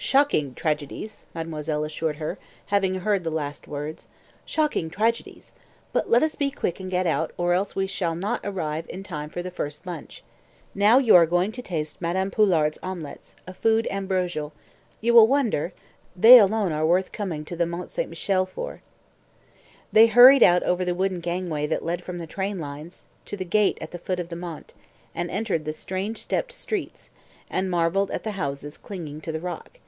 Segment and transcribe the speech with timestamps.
[0.00, 4.06] "Shocking tragedies!" mademoiselle assured her, having heard the last words.
[4.46, 5.52] "Shocking tragedies!
[5.92, 9.02] But let us be quick and get out, or else we shall not arrive in
[9.02, 10.22] time for the first lunch.
[10.72, 14.52] Now you are going to taste Madame Poulard's omelettes a food ambrosial.
[15.00, 15.72] You will wonder!
[16.14, 18.08] They alone are worth coming to the Mont St.
[18.08, 18.82] Michel for."
[19.90, 23.44] They hurried out over the wooden gangway that led from the train lines to the
[23.44, 24.74] gate at the foot of the Mont,
[25.12, 27.10] and entered the strange stepped streets,
[27.50, 29.80] and marvelled at the houses clinging to the rock.